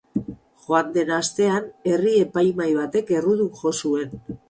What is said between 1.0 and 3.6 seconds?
astean, herri epaimahai batek errudun